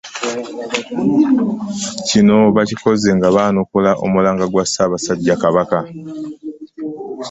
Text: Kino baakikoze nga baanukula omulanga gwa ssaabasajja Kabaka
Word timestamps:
Kino 2.07 2.39
baakikoze 2.55 3.09
nga 3.17 3.27
baanukula 3.35 3.91
omulanga 4.05 4.45
gwa 4.51 4.63
ssaabasajja 4.65 5.35
Kabaka 5.43 5.79